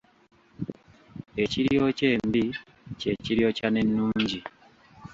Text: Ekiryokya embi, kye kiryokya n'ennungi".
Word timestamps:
Ekiryokya 1.43 2.07
embi, 2.15 2.43
kye 2.99 3.11
kiryokya 3.23 3.67
n'ennungi". 3.71 4.39